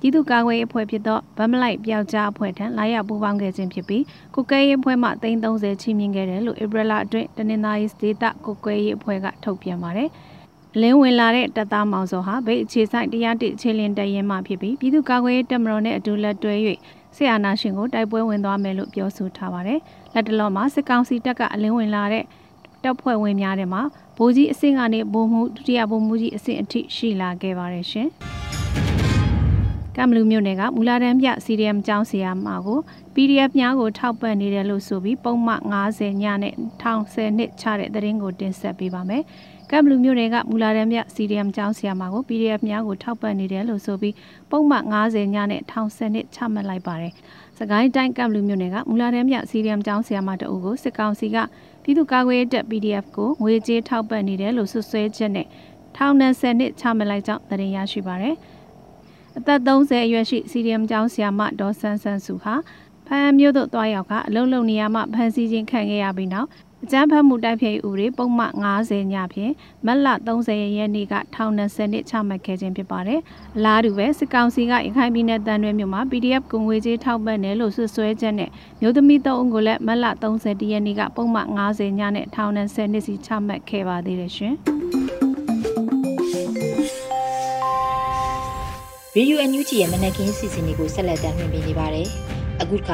[0.00, 4.02] ပြည်သူ့ကာကွယ်ရေးအဖွဲ့ဖြစ်သောဗမလိုက်ပြောက်ကြားအဖွဲ့ထံလာရောက်ပူးပေါင်းခဲ့ခြင်းဖြစ်ပြီး
[4.34, 10.08] ကုကဲရေးအဖွဲ့မှ330ချီးမြှင့်ခဲ့တယ်လို့ဧပြီလအတွင်းတနင်္သာရီဒေသကုကဲရေးအဖွဲ့ကထုတ်ပြန်ပါတယ်။
[10.82, 16.54] လင်းဝင်လာတဲ့တပ်သားမောင်စောဟာဗိတ်အခြေဆိုင်တရားတစ်အခြေလင်းတရင်မှဖြစ်ပြီးပြည်သူ့ကာကွယ်ရေးတပ်မတော်နဲ့အတူလက်တွဲ၍
[17.16, 19.80] ဆီအာနာရှင်ကိုတိုက်ပွဲဝင်သွားမယ်လို့ပြောဆိုထားပါတယ်။
[20.14, 22.24] လက်တလောမှာစစ်ကောင်စီတပ်ကအလင်းဝင်လာတဲ့
[22.82, 23.82] တပ်ဖွဲ့ဝင်များထဲမှာ
[24.16, 28.08] ဗိုလ်ကြီးအဆင့်ကနေဗိုလ်မှူးဒုတိယဗိုလ်မှူးကြီးအဆင့်အထိရှိလာခဲ့ပါတယ်ရှင်။
[29.96, 32.78] ကမ်ဘလူးမြို့နယ်ကမူလာတန်းပြ CDM ကျောင်းဆရာမကို
[33.20, 39.22] PDF များကိုထောက်ပံ့နေတယ်လို့ဆိုပြီးပုံမှန်90ညနဲ့1010နှစ်ချတဲ့သတင်းကိုတင်ဆက်ပေးပါမယ်။
[39.70, 44.14] ကမ်ဘလူးမြို့နယ်ကမူလာတန်းပြ CDM ကျောင်းဆရာမကို PDF များကိုထောက်ပံ့နေတယ်လို့ဆိုပြီး
[44.50, 47.12] ပုံမှန်90ညနဲ့1010နှစ်ချမှတ်လိုက်ပါတယ်။
[47.58, 51.36] စကိုင်းတိုင်းကမ်ဘလူးမြို့နယ်ကမူလာတန်းပြ CDM ကျောင်းဆရာမတအုပ်ကိုစစ်ကောင်စီက
[51.82, 55.46] ပြည်သူ့ကာကွယ်ရေးတပ် PDF ကိုငွေကြေးထောက်ပံ့နေတယ်လို့ဆွဆွဲချက်နဲ့
[55.96, 58.36] ထောင်နဲ့10နှစ်ချမှတ်လိုက်ကြောင်းသတင်းရရှိပါရယ်
[59.38, 62.54] အသက်30အရွယ်ရှိ CDM ကျောင်းဆရာမဒေါ်ဆန်းဆန်းစုဟာ
[63.08, 66.48] ဖမ်းမြို့သို့တွားရောက်ကအလုံးလုံးနေရာမှာဖမ်းဆီးခြင်းခံခဲ့ရပြီးနောက်
[66.84, 69.52] အကြမ်းဖက်မှုတိုက်ဖျက်ရေးဥပဒေပုံမှန်90ညဖြင့်
[69.86, 73.20] မတ်လ30ရက်နေ့ကထောင်နဲ့10နှစ်ချမှတ်ခဲ့ခြင်းဖြစ်ပါတယ်။
[73.56, 78.50] အလားတူပဲစစ်ကောင်စီကရခိုင်ပြည်နယ်တန်ရွဲမြို့မှာ PDF ကုငွေကြေးထောက်ပံ့တယ်လို့ဆွဆွဲချက်နဲ့
[78.80, 84.54] မြို့သမီး၃ဦးကိုလည်းမတ်လ30ရက်နေ့ကပုံမှန်90ညနဲ့ထောင်နဲ့10နှစ်စီချမှတ်ခဲ့ပါသေးတယ်ရှင်။
[89.16, 92.08] Radio NUG ရဲ့မနက်ခင်းစီစဉ်တွေကိုဆက်လက်တင်ပြနေပါတယ်။
[92.60, 92.90] အခုက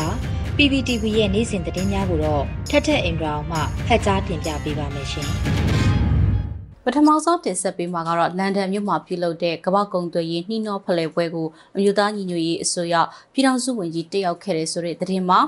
[0.56, 5.28] PPTV ရဲ့နေ့စဉ်သတင်းများကိုတော့ထက်ထက်အင်ဒရာအောင်မှဖတ်ကြားတင်ပြပေးပါမယ်ရှင်။
[6.84, 12.94] ပထမဆုံးတင်ဆက်ပေးမှာကတော့လန်ဒန်မြို့မှာပြုလုပ်တဲ့ကမ္ဘာကုံသွေးရေးနှီးနှောဖလှယ်ပွဲကိုအမျိုးသားညီညွတ်ရေးအစိုးရ
[13.32, 15.40] ပြည်ထောင်စုဝန်ကြီးတက်ရောက်ခဲ့တဲ့ဆိုတဲ့သတင်းမှာ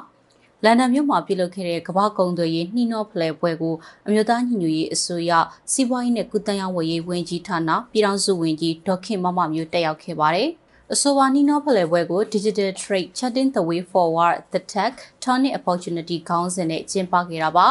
[0.65, 3.75] လန်ဒန်မြို့မှာပြုလုပ်ခဲ့တဲ့ကမ္ဘာကုံသွေးရေးနှီးနှောဖလှယ်ပွဲကို
[4.07, 5.33] အမျိုးသားညီညွတ်ရေးအစိုးရ
[5.73, 10.51] စီးပွားရေးနဲ့ကုသရေးဝန်ကြီးဝန်ကြီးဌာနပြည်ထောင်စုဝန်ကြီးဒေါက်ခင်မမမျိုးတက်ရောက်ခဲ့ပါတယ်။
[10.95, 17.67] အဆိုပါနီနောဖလှယ်ပွဲကို Digital Trade Chatting the Way Forward the Tech Turning Opportunity ခေါင်းစဉ်နဲ့ကျင်းပခဲ့တာပါ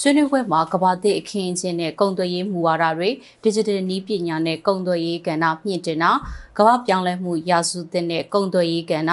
[0.00, 3.10] ဆွေးနွေးပွဲမှာကဘာသစ်အခင်းအကျင်းနဲ့ကုန်သွယ်ရေးမူဝါဒတွေ
[3.44, 6.10] digital နည်းပညာနဲ့ကုန်သွယ်ရေးကဏ္ဍမြင့်တင်တာ
[6.56, 9.12] ကဘာပြောင်းလဲမှုရာစုသစ်နဲ့ကုန်သွယ်ရေးကဏ္ဍ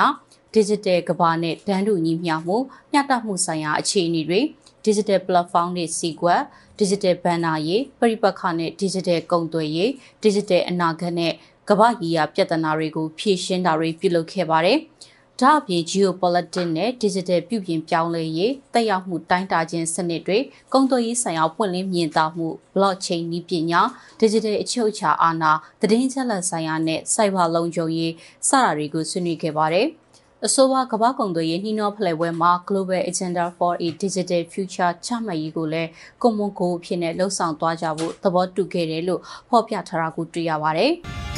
[0.55, 2.57] digital ကဘာနဲ့တန်းတူညီမျှမှု
[2.91, 4.39] မျှတမှုဆိုင်ရာအခြေအနေတွေ
[4.85, 6.41] digital platform နဲ့စီကွက်
[6.79, 9.89] digital banner ရေးပရိပက္ခနဲ့ digital ကုန်သွယ်ရေး
[10.23, 11.33] digital အနာဂတ်နဲ့
[11.69, 14.77] ကမ္ဘာရေးရာပြဿနာတွေကိုဖြေရှင်းတာတွေပြုလုပ်ခဲ့ပါတယ်။
[15.39, 20.37] ဒါအပြင် geopolitics နဲ့ digital ပြုပြင်ပြောင်းလဲရေးတက်ရောက်မှုတိုင်းတာခြင်းစနစ်တွေ
[20.73, 23.81] ကုန်သွယ်ရေးဆိုင်ရာပွင့်လင်းမြင်သာမှု blockchain နည်းပညာ
[24.19, 28.13] digital အချုပ်အခြာအာဏာသတင်းချက်လက်ဆိုင်ရာနဲ့ cyber လုံခြုံရေး
[28.47, 29.87] စတာတွေကိုဆွေးနွေးခဲ့ပါတယ်။
[30.45, 35.89] အဆိုပါကမ္ဘာကုန်သွယ်ရေးနှီးနှောဖလှယ်ပွဲမှာ Global Agenda for a Digital Future ချမှတ်ရေးကိုလည်း
[36.21, 40.93] ကွန်မွန်ကိုအဖြစ်နဲ့လှုံ့ဆော်သွားကြဖို့သဘောတူခဲ့တယ်လို့ဖော်ပြထားတာကိုတွေ့ရပါတယ်။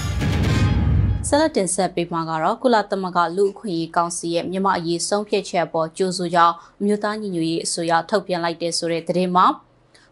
[1.30, 9.46] ဆက်လက်တင်ဆက်ပေးမှာကတော့ကုလသမဂ္ဂလူ့အခွင့်အရေးကောင်စီရဲ့မြန်မာအရေးဆုံးဖြတ်ချက်ပေါ်ကြိုးဆိုကြောင်းအမျိုးသားညီညွတ်ရေးအစိုးရထုတ်ပြန်လိုက်တဲ့ဆိုတဲ့သတင်းမှာ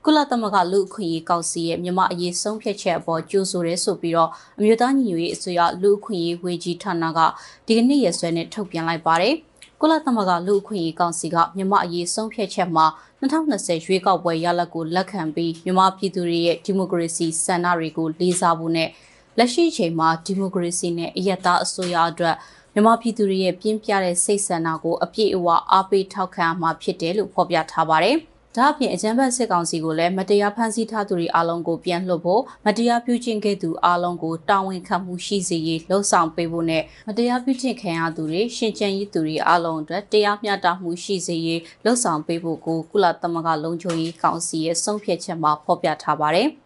[0.06, 7.20] ကုလသမဂ္ဂလူ့အခွင့်အရေးကောင်စီရဲ့မြန်မာအရေးဆုံးဖြတ်ချက်အပေါ်ကြိုးဆိုရဲဆိုပြီးတော့အမျိုးသားညီညွတ်ရေးအစိုးရလူ့အခွင့်အရေးဝေကြီးဌာနက
[7.68, 9.36] ဒီကနေ့ရက်စွဲနဲ့ထုတ်ပြန်လိုက်ပါတယ်။
[9.82, 12.86] ကုလသမဂ္ဂလူ့အခွင့်အရေးကောင်စီကမြန်မာအရေးဆုံးဖြတ်ချက်မှာ
[13.22, 18.90] 2020ရွေးကောက်ပွဲရလဒ်ကိုလက်ခံပြီးမြန်မာပြည်သူတွေရဲ့ဒီမိုကရေစီစံနှုန်းတွေကိုလေးစားဖို့နဲ့
[19.38, 22.36] လက်ရှိချိန်မှာဒီမိုကရေစီနဲ့အယက်သားအစိုးရအတွက်
[22.74, 28.18] မြန်မာပြည်သူတွေရဲ့ပြင်းပြတဲ့စိတ်ဆန္ဒကိုအပြည့်အဝအားပေးထောက်ခံမှာဖြစ်တယ်လို့ဖော်ပြထားပါတယ်။
[28.58, 46.50] ဒါအပြင်အကြံဖက်စစ်ကောင်စီကိုလည်းမတရားဖမ်းဆီးထားသူတွေအလုံးကိုပြန်လွှတ်ဖို့မတရားပြုကျင့်ခဲ့သူအလုံးကိုတာဝန်ခံမှုရှိစေရေးလှုံ့ဆော်ပေးဖို့နဲ့မတရားပြုကျင့်ခံရသူတွေရှင်ကျန်ရေးသူတွေအလုံးအတွက်တရားမျှတမှုရှိစေရေးလှုံ့ဆော်ပေးဖို့ကိုကုလသမဂ္ဂလုံခြုံရေးကောင်စီရဲ့ဆုံးဖြတ်ချက်မှာဖော်ပြထားပါတယ်။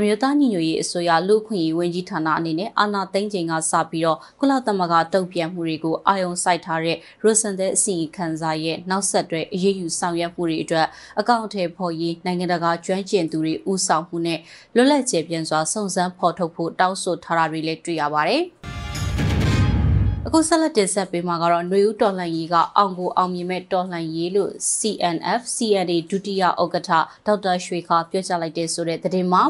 [0.00, 10.86] အမျိုးသားညီညွတ်ရေးအစိုးရလူ့ခွင့်ရေးဝန်ကြီးဌာနအနေနဲ့အာဏာသိမ်းချိန်ကစပြီးတော့ကုလသမဂ္ဂတုံ့ပြန်မှုတွေကိုအာရုံစိုက်ထားတဲ့ရိုဆန်တဲ့အစီအခံစာရဲ့နောက်ဆက်တွဲအရေးယူဆောင်ရွက်မှုတွေအတွက်
[11.20, 14.40] အကောင့်အထည်ဖော်ရေးနိုင်ငံတကာကျွမ်းကျင်သူတွေဦးဆောင်မှုနဲ့
[14.74, 18.42] လွတ်လပ်ကျေပြန့်စွာစုံစမ်းဖော်ထုတ်ဖို့တောင်းဆိုထားတာတွေလည်းတွေ့ရပါတယ်။
[20.26, 26.90] အခုဆက်လက်တင်ဆက်ပေးမှာကတော့ຫນွေဦးတော်လှန်ရေးကအောင်ကိုအောင်မြင်မဲ့တော်လှန်ရေးလို့ CNF CNA ဒုတိယဥက္ကဋ္ဌ
[27.26, 29.44] ဒေါက်တာရွှေခါပြောကြားလိုက်တဲ့ဆိုတဲ့သတင်းမှာ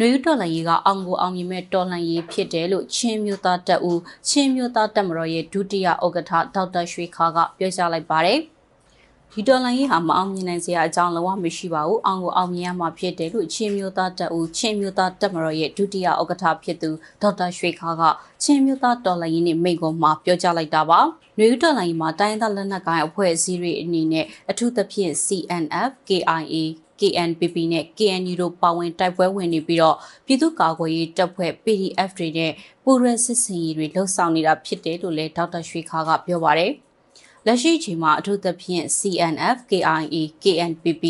[0.00, 8.38] လူယူတော်လှန်ရေးကအောင်ကိုအောင်မြင်မဲ့တော်လှန်ရေးဖြစ်တယ်လို့ချင်းမျိုးသားတပ်ဦးချင်းမျိုးသားတပ်မတော်ရဲ့ဒုတိယဥက္ကဋ္ဌဒေါက်တာရွှေခါကပြောကြားလိုက်ပါတယ်။
[9.32, 16.90] ဒီတော်လှန်ရေးဟာမအောင်မြင်နိုင်စရာအကြောင်းလုံးဝမရှိပါဘူး။အောင်ကိုအောင်မြင်ရမှာဖြစ်တယ်လို့ချင်းမျိုးသားတပ်ဦးချင်းမျိုးသားတပ်မတော်ရဲ့ဒုတိယဥက္ကဋ္ဌဖြစ်သူ
[17.22, 18.02] ဒေါက်တာရွှေခါက
[18.42, 21.00] ချင်းမျိုးသားတော်လှန်ရေးနဲ့မိန့်ခွန်းမှာပြောကြားလိုက်တာပါ။
[21.38, 26.56] နွေဦးတော်လှန်ရေးမှာတိုင်းဒေသလက်နက်ကိုင်အဖွဲ့အစည်းတွေအနေနဲ့အထူးသဖြင့် CNF, KIA
[27.00, 32.52] KNPP နဲ့ KNU တို့ပါဝင်တိုက်ပွဲဝင်နေပြီးတော့ပြည်သူ့ကာကွယ်ရေးတပ်ဖွဲ့ PDF တွေနဲ့
[32.84, 36.72] ပူရဲစစ်စင်ရေးတွေလှုပ်ဆောင်နေတာဖြစ်တယ်လို့လည်းဒေါက်တာရွှေခါကပြောပါတယ်။
[37.46, 41.04] လက်ရှိချိန်မှာအထူးသဖြင့် CNF, KIA, KNPP,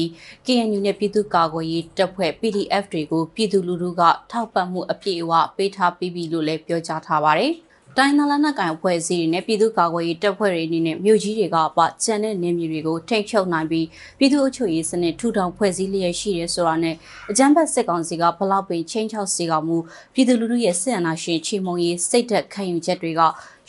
[0.47, 7.55] KNU နဲ့ပြည်သူ့ကာကွယ်ရေးတပ်ဖွဲ့ PDF တွေကိုပြည်သူလူထုကထောက်ပံ့မှုအပြည့်အဝပေးထားပြီးပြီလို့လည်းပြောကြားထားပါတယ်။
[7.97, 13.87] တိုင်းနာလနကိုင်အဖွဲ့အစည်းတွေနဲ့ပြည်သူ့ကာကွယ်ရေးတပ်ဖွဲ့တွေအနေနဲ့မြို့ကြီးတွေကပကျန်တဲ့နေမြေတွေကိုထိန်းချုပ်နိုင်ပြီး
[14.19, 16.95] ပြည်သူ့အုပ်ချုပ်ရေးစနစ်ထူထောင်ဖွဲ့စည်းလျက်ရှိတယ်ဆိုတာနဲ့
[17.31, 19.79] အကြမ်းဖက်စစ်ကောင်စီကဘလောက်ပင်ချင်းချောက်စီကောင်မှု
[20.15, 23.21] ပြည်သူလူထုရဲ့စစ်အာဏာရှင်ချီမုံရေးစိတ်သက်ခံယူချက်တွေက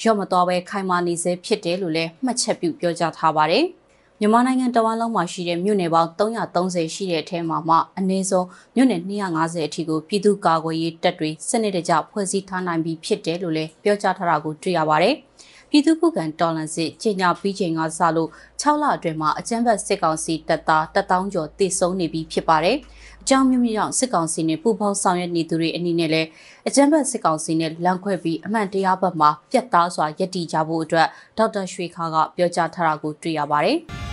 [0.03, 3.65] ရော့မတော်ပဲခိုင်မာနေစေဖြစ်တယ်လို့လည်းမှတ်ချက်ပြုပြောကြားထားပါတယ်။
[4.21, 15.15] မြန်မာနိုင်ငံတဝမ်းလုံးမှာရှိတဲ့မြို့နယ်ပေါင်း330ရှိတဲ့အထဲမှာမှအနည်းဆုံးမြို့နယ်250အထိကိုပြည်သူ့ကာကွယ်ရေးတပ်တွေစနစ်တကျဖွဲ့စည်းထားနိုင်ပြီးဖြစ်တယ်လို့လည်းပြောကြားထားတာကိုတွေ့ရပါတယ်။
[15.69, 18.29] ပြည်သူ့ခုခံတော်လှန်စစ်ကြီးညာပြီးချိန်ကစလို့
[18.62, 22.77] 6လအတွင်းမှာအကြမ်းဖက်စစ်ကောင်စီတပ်သား1000ကျော်တိစုံနေပြီးဖြစ်ပါတယ်။
[23.21, 26.27] အကြောင်းမျိုးမျိုးကြောင့်စစ်ကောင်စီနဲ့ပူးပေါင်းဆောင်ရွက်နေသူတွေအနေနဲ့လည်း
[26.67, 33.79] အကြမ်းဖက်စစ်ကောင်စီနဲ့လမ်းခွဲပြီးအမှန်တရားဘက်မှာပြတ်သားစွာယက်တီကြဖို့အတွက်ဒေါက်တာရွှေခါကပြောကြားထားတာကိုတွေ့ရပါတယ်။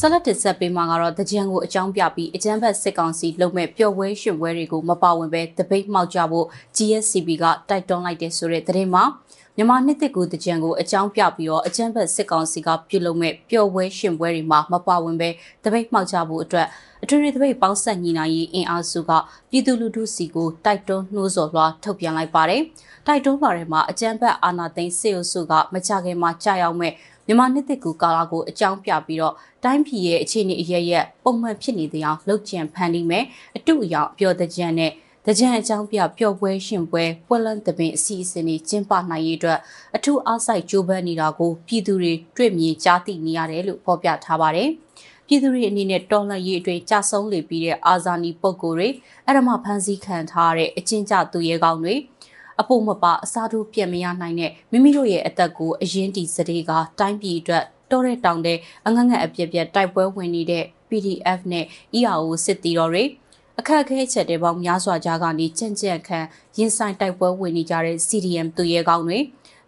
[0.00, 9.04] ဆက်လက်တင်ဆက်ပေးမှာကတော့တကြံကိုအကြောင်းပြပြီးအကြမ်းဖက်စစ်ကောင်စီလုံမဲ့ပျော်ပွဲရှင်ပွဲတွေကိုမပါဝင်ပဲတပိတ်မှောက်ကြဖို့ GSCB ကတိုက်တွန်းလိုက်တဲ့ဆိုတဲ့သတင်းမှာ
[9.56, 15.28] မြန်မာနှစ်သက်ကူတကြံကိုအကြောင်းပြပြီးတော့အကြမ်းဖက်စစ်ကောင်စီကပြုလုပ်မဲ့ပျော်ပွဲရှင်ပွဲတွေမှာမပါဝင်ပဲ
[15.64, 16.66] တပိတ်မှောက်ကြဖို့အတွက်
[17.02, 19.10] အထွေထွေတပိတ်ပေါင်းဆက်ညီနိုင်ရေးအင်အားစုက
[19.50, 22.62] ပြည်သူလူထုစီကိုတိုက်တွန်းနှိုးဆော်လွှာထုတ်ပြန်လိုက်ပါတယ်။
[23.06, 26.92] တိုက်တွန်းပါထဲမှာအကြမ်းဖက်အာဏာသိမ်းစစ်အုပ်စုကမကြခင်မှာကြာရောက်မဲ့
[27.26, 33.24] မြန်မာနှစ်သက်ကူကာလာကိုအကြောင်းပြပြီးတော့တိုင်းပြည်ရဲ့အခြေအနေအရရက်ပုံမှန်ဖြစ်နေတဲ့အအောင်လှုပ်ကြံဖန်တီးမယ်
[33.56, 34.92] အတူအယောင်ပြောတဲ့ကြံနဲ့
[35.26, 39.58] တကြံအကြောင်းပြပျော်ပွဲရှင်ပွဲပွဲလန်းသပင်အစီအစဉ်တွေကျင်းပနိုင်ရေးအတွက်
[39.96, 44.68] အထူးအားစိုက်ကြိုးပမ်းနေတာကိုပြည်သူတွေတွေ့မြင်ကြားသိနေရတယ်လို့ဖော်ပြထားပါတယ်။
[45.26, 48.88] ပြည်သူတွေအနေနဲ့တော်လှန်ရေးအတွင်းကြာဆုံးလေပြီးတဲ့အာဇာနည်ပုဂ္ဂိုလ်တွေ
[49.26, 51.94] အဲ့ဒါမှဖန်ဆီးခံထားတဲ့အချင်းကြသူရဲကောင်းတွေ
[52.62, 56.70] အဖို့မပအစားထိုးပြန်မရနိုင်တဲ့မိမိတို့ရဲ့အသက်ကိုအရင်တီစတေးက
[57.00, 61.64] တိုင်းပြည်အတွက်တော်တဲ့တောင်တဲ့အငငတ်အပြက်ပြက်တိုက်ပွဲဝင်နေတဲ့ PDF နဲ့
[61.98, 63.04] EAO စစ်တီတော်တွေ
[63.58, 66.18] အခက်အခဲချက်တွေပေါင်းများစွာကြားကနေကြံ့ကြံ့ခံ
[66.58, 69.18] ရင်ဆိုင်တိုက်ပွဲဝင်နေကြတဲ့ CDM သူရဲကောင်းတွေ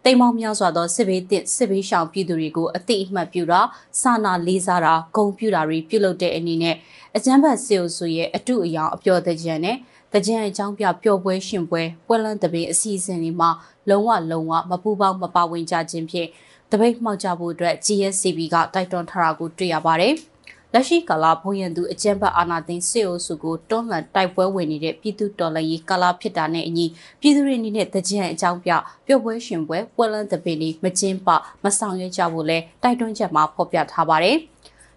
[0.04, 3.60] တိမ်မောင်းများစွာသောစစ်ဘေးတစ်စစ်ဘေးရှောင်ပြည်သူတွေကိုအသိအမှတ်ပြုတာ
[4.00, 6.76] စာနာလေးစားတာဂုဏ်ပြုတာတွေပြုလုပ်တဲ့အနေနဲ့
[7.16, 9.76] အကြမ်းဖက်စစ်အုပ်စုရဲ့အတုအယောင်အပျော်တဲ့ကြံနဲ့
[10.16, 13.50] တကြံအကြောင်းပြပျော်ပွဲရှင်ပွဲပွဲလန်းတပင်အစီအစဉ်တွေမှာ
[13.88, 16.28] လုံးဝလုံးဝမပူပေါင်းမပါဝင်ကြခြင်းဖြင့်
[16.70, 20.14] တပိတ်မှောက်ကြဖို့အတွက် GSCB ကတိုက်တွန်းထားတာကိုတွေ့ရပါတယ်။
[20.72, 26.86] လက်ရှိကာလဘုံရန်သူအကြမ်းဖက်အာဏာသိမ်းစစ်အုပ်စုကိုတွန်းလှန်တိုက်ပွဲဝင်နေတဲ့ပြည်သူတော်လှန်ရေးကာလဖြစ်တာနဲ့အညီ
[27.20, 28.70] ပြည်သူတွေအနေနဲ့တကြံအကြောင်းပြ
[29.06, 31.28] ပျော်ပွဲရှင်ပွဲပွဲလန်းတပင်တွေမကျင်းပ
[31.62, 34.38] မဆောင်ရွက်ကြဖို့လဲတိုက်တွန်းချက်မှာဖော်ပြထားပါတယ်။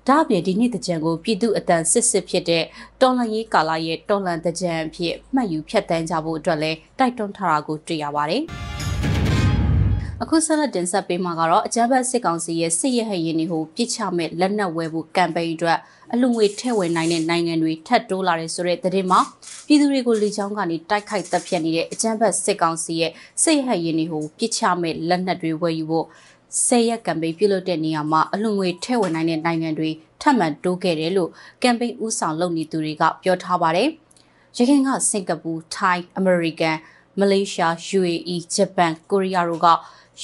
[0.07, 2.63] ဒါအပြင်ဒီနေ့တကြံကိုပြည်သူအတန်စစ်စစ်ဖြစ်တဲ့
[3.01, 8.43] တော်လန်ရေးကာလရဲ့တော်လန်တကြံအဖြစ်မှတ်ယူဖြတ်တန်းကြဖို့အတွက်လည်းတိုက်တွန်းထားတာကိုတွေ့ရပါတယ်။
[10.23, 15.79] အခုဆက်လက်တင်ဆက်ပေးမှာကတော့အကြမ်းဖက်စစ်ကောင်စီရဲ့စစ်ရဟရင်တွေကိုပြစ်ချမဲ့လက်နက်ဝယ်ဖို့ကမ်ပိန်းအတွက်
[16.13, 19.19] အလူငွေထည့်ဝင်နိုင်တဲ့နိုင်ငံတွေထပ်တိုးလာတယ်ဆိုတဲ့သတင်းမှာ
[19.67, 23.11] ပြည်သူတွေကိုလေကြောင်းကနေတိုက်ခိုက်တပ်ဖြတ်နေတဲ့အကြမ်းဖက်စစ်ကောင်စီရဲ့
[23.43, 26.05] စစ်ရဟရင်တွေကိုပြစ်ချမဲ့လက်နက်တွေဝယ်ယူဖို့
[26.65, 29.89] ဆယ်ရက်ကမ်ပိန်းပြုလုပ်တဲ့နေရာမှာအလွန်ငွေထည့်ဝင်နိုင်တဲ့နိုင်ငံတွေ
[30.21, 31.29] ထပ်မံတိုးခဲ့တယ်လို့
[31.63, 33.89] ကမ်ပိန်းဦးဆောင်လုပ်နေသူတွေကပြောထားပါတယ်။
[34.57, 36.77] ရခိုင်ကစင်ကာပူ၊ထိုင်း၊အမေရိကန်၊
[37.19, 39.69] မလေးရှား၊ UAE ၊ဂျပန်၊ကိုရီးယားတို့က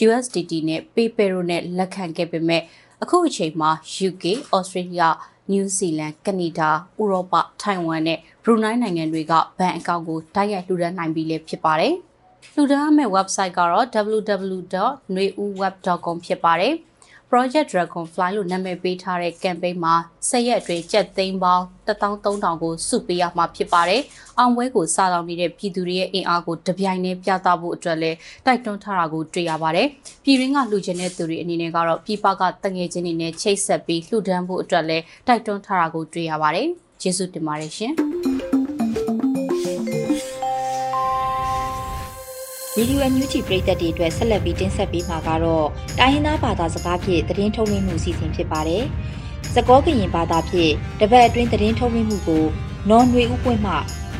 [0.05, 2.61] USDT နဲ့ PayPal တို့နဲ့လက်ခံခဲ့ပေမဲ့
[3.01, 3.71] အခုအချိန်မှာ
[4.07, 4.25] UK,
[4.57, 5.09] Australia,
[5.51, 6.69] New Zealand, Canada,
[7.01, 11.95] ဥရောပ၊ထိုင်ဝမ်နဲ့ဘရူနိုင်းနိုင်ငံတွေကဘဏ်အကောင့်ကိုတိုက်ရိုက်လှူဒါန်းနိုင်ပြီလေဖြစ်ပါတယ်။
[12.55, 16.73] လှူဒါန်းမယ့် website ကတော့ www.nueweb.com ဖြစ်ပါတယ်။
[17.29, 19.95] Project Dragonfly လို့နာမည်ပေးထားတဲ့ campaign မှာ
[20.29, 24.01] ဆက်ရက်အတွင်းကျပ်သိန်းပေါင်း13000ကိုစုပေးရမှာဖြစ်ပါတယ်။
[24.39, 29.87] အောင်ပွဲကိုစားလောင်နေတဲ့ပြည်သူတွေရဲ့အင်အားကိုတပြိုင်တည်းပြသဖို့အတွက်လည်းတိုက်တွန်းထားတာကိုတွေ့ရပါတယ်။
[30.23, 36.67] ပြည်ရင်းကလှူချင်တဲ့သူတွေအနေနဲ့ကတော့ပြည်ပကတငယ်ချင်းတွေနဲ့ချိတ်ဆက်ပြီးလှူဒန်းဖို့အတွက်လည်းတိုက်တွန်းထားတာကိုတွေ့ရပါတယ်။
[37.01, 37.93] ကျေးဇူးတင်ပါတယ်ရှင်။
[42.77, 45.67] ရေဒီယိုအန်ယူဂျီပရိသတ်တွေအတွက်ဆက်လက်ပြီးတင်ဆက်ပေးမှာကတော့
[45.99, 48.83] တိုင်းရင်းသားဘာသာစကားဖြင့်သတင်းထုတ်လွှင့်မှုစီစဉ်ဖြစ်ပါတယ်။
[49.53, 52.45] စကောကရင်ဘာသာဖြင့်တပတ်အတွင်းသတင်းထုတ်လွှင့်မှုကို
[52.89, 53.73] နော်နွေဥပွင့်မှ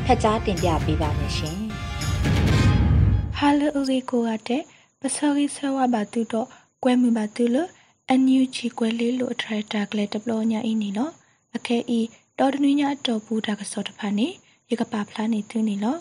[0.06, 1.58] ဖတ်ကြားတင်ပြပေးပါမယ်ရှင်။
[3.38, 4.63] ဟာလိုရီကိုရတဲ့
[5.00, 6.48] ပစောရီဆဝဘာတူတော့
[6.84, 7.70] ကွဲမှုပါတူလို့
[8.10, 11.13] အန်ယူဂျီကွဲလေးလို့အထရက်တာကလေးတပလို့ညာအင်းနီနော်
[11.56, 12.00] အခဲဤ
[12.39, 14.28] တော်တနည်းညာတော်ဘူးတာကစောတဖာနေ
[14.70, 16.00] ရကပါဖလားနေသူနေလို့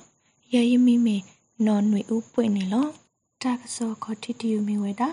[0.55, 1.19] ရရမီမီ
[1.67, 2.87] နော်နွေဦးပွင့်နေလော
[3.43, 5.09] တာကစောခတိတီယမီဝဲတာ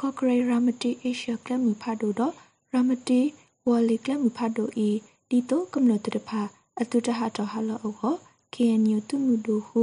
[0.00, 2.34] ကော့ဂရိတ်ရာမတီအေရှကလမူဖတ်တို့တော့
[2.72, 3.20] ရာမတီ
[3.68, 4.88] ဝလီကလမူဖတ်တို့ဤ
[5.28, 6.40] ဒီတော့ကမ္နတတဖာ
[6.80, 8.16] အတုတဟတော်ဟာလောအော
[8.54, 9.82] KNU သူမှုဒူဟု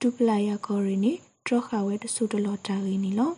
[0.00, 1.12] ဒူပလာယာကောရီနီ
[1.44, 3.32] ထရခဝဲတဆူတလောတာလီနီလော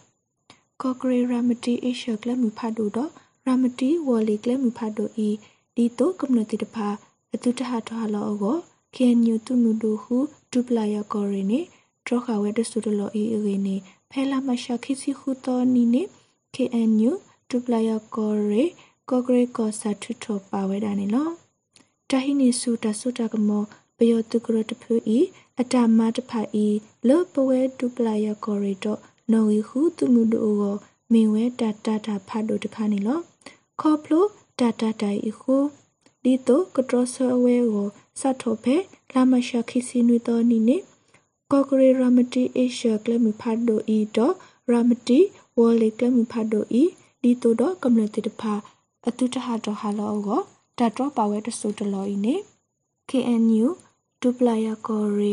[0.80, 3.10] ကော့ဂရိတ်ရာမတီအေရှကလမူဖတ်တို့တော့
[3.46, 5.28] ရာမတီဝလီကလမူဖတ်တို့ဤ
[5.76, 6.88] ဒီတော့ကမ္နတတဖာ
[7.34, 8.56] အတုတဟတော်ဟာလောအော
[8.94, 10.16] KNU သူမှုဒူဟု
[10.52, 11.60] ဒူပလာယာကောရီနီ
[12.08, 13.76] ထရခဝဲတဆူတလောအေအေနေ
[14.10, 16.02] ဖဲလာမရှာခိစီခုတော်နီနေ
[16.54, 17.12] KNU
[17.50, 18.64] ဒူပလာယာကောရေ
[19.08, 21.28] ကောဂရေကောစာထုထောပါဝဲတာနေလော
[22.10, 23.62] တဟိနေစုတဆုတကမော
[23.96, 25.18] ပယောတုကရတဖူဤ
[25.60, 26.66] အတမတဖာဤ
[27.08, 29.00] လောပဝဲဒူပလာယာကောရေတော့
[29.32, 30.76] နော်ဝီဟုသူမှုတို့ကို
[31.12, 33.18] မေဝဲတတတာဖတ်တို့တခါနေလော
[33.80, 34.24] ခေါပလို
[34.58, 35.56] တတတိုင်ခု
[36.22, 37.88] ဒီတော့ကတရဆဝဲကို
[38.20, 38.76] စတ်ထောဖဲ
[39.14, 40.76] လာမရှာခိစီနွေတော်နီနေ
[41.52, 44.34] ကောဂရေရမတီအေရှာကလမီဖတ်တို့ဤတော့
[44.72, 45.18] ရမတီ
[45.58, 46.82] ဝေါ်လေကလမီဖတ်တို့ဤ
[47.22, 48.54] ဒီတို့တော့ကမ္လတိတဖာ
[49.06, 50.40] အတုတဟတော်ဟာလောကို
[50.78, 52.34] တတ်တော့ပါဝဲတဆူတလောဤနေ
[53.10, 53.66] KNU
[54.20, 55.32] ဒူပလာယာကောရီ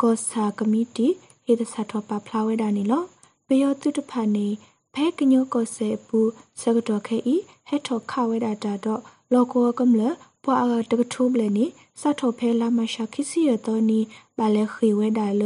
[0.00, 1.08] ကောဆာကမီတီ
[1.44, 3.02] ဟေဒဆာထောပါဖလာဝဲဒါနီလော
[3.46, 4.46] ပယောတုတဖာနေ
[4.94, 6.18] ဖဲကညောကောဆေပူ
[6.60, 7.36] စကတော်ခဲဤ
[7.68, 9.00] ဟက်ထောခဝဲဒါတာတော့
[9.32, 10.02] လောကောကမ္လ
[10.44, 11.64] ပွာအတကထိုးဘလနေ
[12.00, 14.00] စထောဖဲလာမရှာခိစီရတော်နီ
[14.38, 15.42] ဘာလဲခေဝဲဒါလ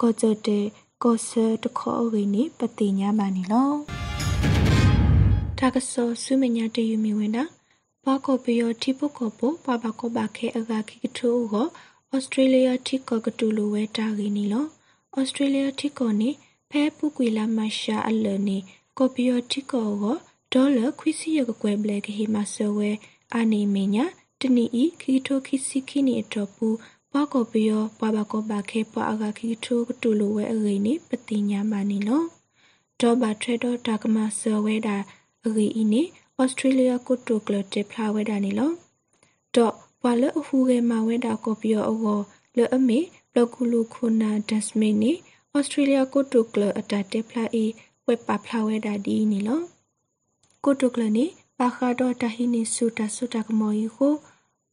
[0.00, 0.64] ကောကြတဲ့
[1.02, 3.70] ကောဆာတခေါ်ဝင်းနေပတိညာပါနီလော
[5.58, 7.44] တာကဆောဆုမညာတယူမီဝဲတာ
[8.04, 11.66] ဘာကောပယောတိပုကောပိုပပကောဘာခဲအဂါခိကထိုးကို
[12.12, 14.66] ဩစတြေးလျတိကောကတူလိုဝဲတာဂီနီလော
[15.18, 16.30] ဩစတြေးလျတိကောနေ
[16.70, 18.58] ဖဲပုကွေလာမရှာအလနေ
[18.98, 20.16] ကောပယောတိကောကို
[20.52, 22.90] ဒေါ်လာခွီစီရကကွယ်ဘလကဟီမဆဝဲ
[23.34, 24.04] အာနေမညာ
[24.40, 26.68] တနီဤခိထိုခိစီခိနီအတော်ပူ
[27.16, 32.22] ပွားကောပယောပွားဘကောဘာခဲပွားအဂါခိထိုကတူလိုဝဲအဂိနေပတိညာမနီလော
[33.00, 34.96] ဒေါ်ဘာထရဒေါ်တာကမဆဝဲတာ
[35.44, 36.02] အဂိဤနေ
[36.38, 38.70] ဩစတြေးလျကိုတိုကလတက်ဖလာဝဲတာနီလော
[39.54, 42.20] တော့ဘွာလအဖူကေမာဝဲတာကိုပြောအော
[42.56, 42.98] လေအမေ
[43.32, 45.12] ဘလကူလူခုနာဒက်စမီနီ
[45.52, 47.64] ဩစတြေးလျကိုတိုကလအတာတက်ဖလာအီ
[48.06, 49.60] ဝက်ပါဖလာဝဲတာဒီနီလော
[50.64, 51.24] ကိုတိုကလနီ
[51.58, 54.14] ပါခါတော့တဟိနီဆူတာဆူတာကမော်ယီကို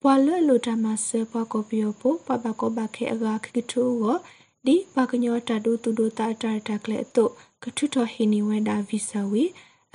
[0.04, 4.18] ဘွာလလိုတမဆဘကိုပြောပိုပပကိုဘခဲအဂါခိထူကို
[4.66, 7.32] ဒီပကညောတာဒူတူဒူတာတာတာကလေတော့
[7.64, 9.44] ကထုထဟိနီဝဲတာဗီဆာဝီ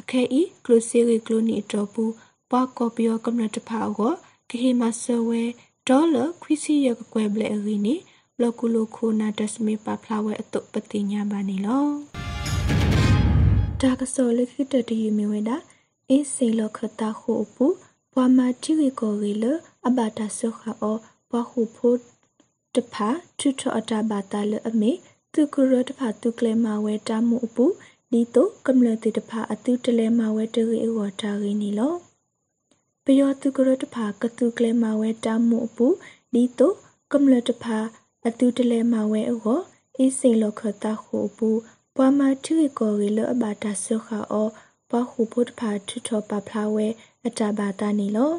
[0.00, 2.12] အခဲဤကလိုစီရီကလိုနီတော့ဘူး
[2.50, 4.12] ပွားကော်ပီယောကမ္နတဖာကို
[4.48, 5.42] ဂဟေမဆဝဲ
[5.88, 7.94] ဒေါ်လာခွီစီရကကွယ်ဘလေအရီနီ
[8.36, 11.86] ဘလကူလိုခိုနာဒစမီပါဖလာဝဲအတုပတိညာပါနေလော
[13.80, 15.56] ဒါကစောလခိတတယူမီဝဲတာ
[16.08, 17.66] အေးစေလခတာခုပူ
[18.12, 19.44] ပွားမတိဝီကိုရီလ
[19.86, 20.96] အဘတာဆုခါအော
[21.30, 21.98] ပွားခုဖို့
[22.74, 24.92] တဖာထုထအတာဘာတာလအမေ
[25.32, 27.64] သူကရတဖာသူကလေမာဝဲတာမှုအပူ
[28.12, 31.94] ဒီတော့ကမ္လတိတဖာအတူတလဲမာဝဲတရီဝတာရီနီလော
[33.04, 35.86] ပယောတုကရတဖာကတုကလေမာဝဲတာမှုအပူ
[36.32, 36.74] ဒီတော့
[37.12, 37.78] ကမ္လတဖာ
[38.26, 39.60] အတူတလဲမာဝဲအော
[39.98, 41.48] အေးစိန်လခတာခုပူ
[41.96, 44.48] ပွားမထီကိုရီလအဘာတာဆုခါအော
[44.90, 46.86] ပခုဖုတ်ဖာထထပဖလာဝဲ
[47.26, 48.32] အတဘာတာနီလော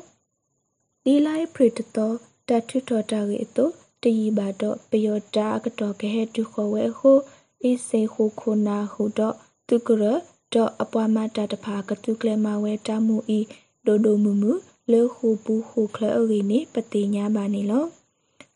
[1.10, 2.12] ဒီလိုက်ပရတတော
[2.50, 3.66] တထထတာရီအတု
[4.04, 7.12] တယီဘာတော့ပယောတာကတော့ကဟဲတုခေါ်ဝဲဟု
[7.64, 9.36] အေးစိန်ခုခုနာဟုတော့
[9.68, 10.04] တုကရ
[10.54, 13.40] တော့အပွားမတာတဖာကတုကလေမဝဲတာမှုဤ
[13.86, 14.52] ဒိုဒိုမူမူ
[14.92, 17.86] လေခုပူခုခလအရီနေပတိညာပါနေလော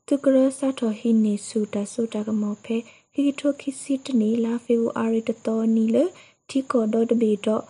[0.08, 2.78] တုကရစာတော်ဟိနေစုတဆုတကမောဖဲ
[3.14, 6.04] ဟီထိုခိစီတနီလာဖေဝါရီတတော်နီလေ
[6.50, 7.64] တီကောဒတဘီတော့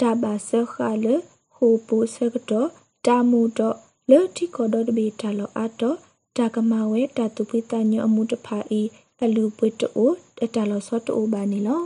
[0.00, 1.14] တဘာဆခါလေ
[1.54, 2.68] ဟိုပူဆကတော့
[3.06, 3.78] တာမူတော့
[4.10, 5.96] လေတီကောဒတဘီတလောအတော့
[6.36, 8.82] တာကမဝဲတတုပိတညအမှုတဖာဤ
[9.22, 10.10] အလူပွေတို
[10.42, 11.82] အတလောစောတိုဘာနီလော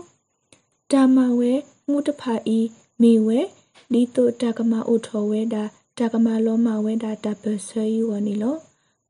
[0.91, 1.53] တာမဝဲ
[1.89, 2.59] မှုတဖာဤ
[3.03, 3.41] မိဝဲ
[3.93, 5.65] ဒီတုတာကမဥထောဝဲတာ
[5.99, 8.57] တာကမလောမဝဲတာတပဆယူဝနီလော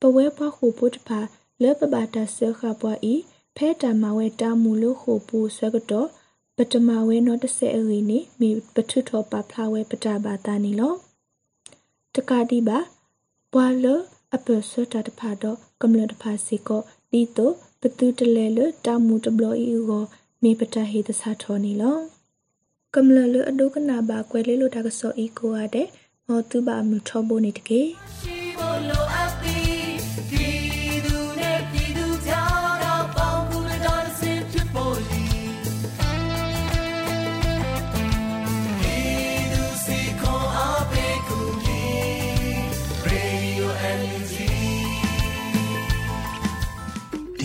[0.00, 1.20] ပဝဲဖွားခုပုတဖာ
[1.62, 3.14] လေပဘာတာဆခပွားဤ
[3.56, 6.08] ဖဲတာမဝဲတာမူလို့ခုပူဆကတော့
[6.56, 10.94] ပတမဝဲနောတဆေအရီနေမိပထုထောပါဖလာဝဲပတာဘာတာနီလော
[12.14, 12.78] တကတိပါ
[13.54, 13.86] ဘွာလ
[14.34, 17.46] အပစတာတဖာတော့ကမ္လတဖာစီကိုဒီတု
[17.80, 20.04] ပတူတလဲလတာမူတဘလီကို
[20.42, 21.98] မေပတဟေတစာထောနီလော
[22.94, 25.88] ကမ္လလအဒုကနာဘာကွယ်လေးလိုတာကစောဤကိုရတဲ့
[26.26, 27.80] မောတူဘာမူထောဘိုနေတကေ
[28.18, 29.23] ရှိဘလို